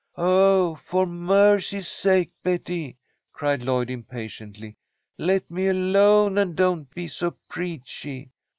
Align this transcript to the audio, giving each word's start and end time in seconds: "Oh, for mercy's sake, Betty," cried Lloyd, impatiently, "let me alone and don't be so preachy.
"Oh, 0.17 0.73
for 0.77 1.05
mercy's 1.05 1.87
sake, 1.87 2.31
Betty," 2.41 2.97
cried 3.31 3.61
Lloyd, 3.61 3.91
impatiently, 3.91 4.75
"let 5.19 5.51
me 5.51 5.67
alone 5.67 6.39
and 6.39 6.55
don't 6.55 6.89
be 6.95 7.07
so 7.07 7.35
preachy. 7.47 8.31